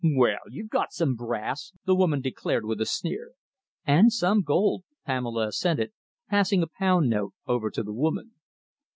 [0.03, 3.33] "Well, you've got some brass!" the woman declared, with a sneer.
[3.85, 5.91] "And some gold," Pamela assented,
[6.27, 8.31] passing a pound note over to the woman.